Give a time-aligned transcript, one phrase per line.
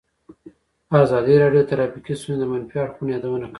[1.03, 3.49] ازادي راډیو د ټرافیکي ستونزې د منفي اړخونو یادونه کړې.